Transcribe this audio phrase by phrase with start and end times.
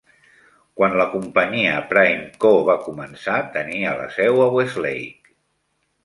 [0.77, 5.35] Quan la companyia PrimeCo va començar, tenia la seu a Westlake.